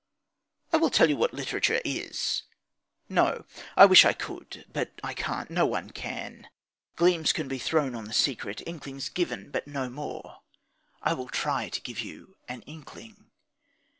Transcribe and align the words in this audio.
I 0.73 0.77
will 0.77 0.89
tell 0.89 1.09
you 1.11 1.15
what 1.15 1.31
literature 1.31 1.79
is! 1.85 2.41
No 3.07 3.45
I 3.77 3.83
only 3.83 3.89
wish 3.91 4.03
I 4.03 4.13
could. 4.13 4.65
But 4.73 4.99
I 5.03 5.13
can't. 5.13 5.51
No 5.51 5.67
one 5.67 5.91
can. 5.91 6.49
Gleams 6.95 7.31
can 7.31 7.47
be 7.47 7.59
thrown 7.59 7.93
on 7.93 8.05
the 8.05 8.13
secret, 8.13 8.63
inklings 8.67 9.09
given, 9.09 9.51
but 9.51 9.67
no 9.67 9.91
more. 9.91 10.41
I 11.03 11.13
will 11.13 11.29
try 11.29 11.69
to 11.69 11.81
give 11.81 11.99
you 11.99 12.35
an 12.47 12.63
inkling. 12.63 13.29